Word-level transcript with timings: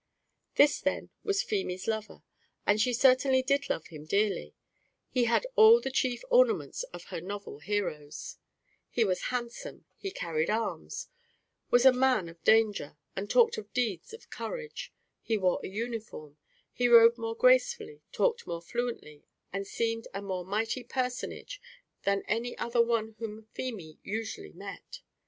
This, 0.55 0.79
then, 0.79 1.11
was 1.23 1.43
Feemy's 1.43 1.87
lover, 1.87 2.23
and 2.65 2.81
she 2.81 2.91
certainly 2.91 3.43
did 3.43 3.69
love 3.69 3.85
him 3.89 4.05
dearly; 4.07 4.55
he 5.11 5.25
had 5.25 5.45
all 5.55 5.79
the 5.79 5.91
chief 5.91 6.23
ornaments 6.31 6.81
of 6.85 7.03
her 7.13 7.21
novel 7.21 7.59
heroes 7.59 8.39
he 8.89 9.05
was 9.05 9.25
handsome, 9.29 9.85
he 9.95 10.09
carried 10.09 10.49
arms, 10.49 11.07
was 11.69 11.85
a 11.85 11.93
man 11.93 12.29
of 12.29 12.43
danger, 12.43 12.97
and 13.15 13.29
talked 13.29 13.59
of 13.59 13.71
deeds 13.73 14.11
of 14.11 14.31
courage; 14.31 14.91
he 15.21 15.37
wore 15.37 15.59
a 15.63 15.67
uniform; 15.67 16.35
he 16.73 16.87
rode 16.87 17.19
more 17.19 17.35
gracefully, 17.35 18.01
talked 18.11 18.47
more 18.47 18.59
fluently, 18.63 19.23
and 19.53 19.67
seemed 19.67 20.07
a 20.15 20.21
more 20.23 20.43
mighty 20.43 20.83
personage, 20.83 21.61
than 22.05 22.23
any 22.27 22.57
other 22.57 22.81
one 22.81 23.13
whom 23.19 23.43
Feemy 23.53 23.99
usually 24.01 24.53
met. 24.53 25.01